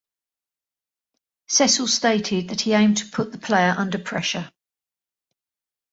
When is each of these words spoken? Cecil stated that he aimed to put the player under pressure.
Cecil 1.45 1.87
stated 1.87 2.47
that 2.49 2.61
he 2.61 2.73
aimed 2.73 2.97
to 2.97 3.05
put 3.11 3.31
the 3.31 3.37
player 3.37 3.75
under 3.77 3.99
pressure. 3.99 4.51